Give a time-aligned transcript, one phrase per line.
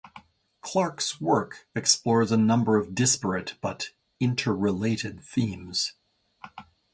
[0.63, 5.93] Clark's work explores a number of disparate but interrelated themes.